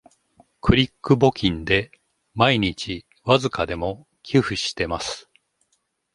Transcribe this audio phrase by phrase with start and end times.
[0.61, 1.91] クリック募金で
[2.33, 5.29] 毎日わずかでも寄付してます